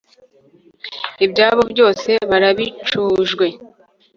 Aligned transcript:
ibyabo 1.25 1.61
byose 1.71 2.09
barabicujwe 2.29 3.47